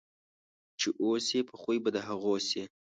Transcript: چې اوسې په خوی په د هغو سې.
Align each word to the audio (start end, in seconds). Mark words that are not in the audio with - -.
چې 0.79 0.87
اوسې 1.03 1.39
په 1.49 1.53
خوی 1.61 1.77
په 1.83 1.89
د 1.95 1.97
هغو 2.07 2.35
سې. 2.47 2.63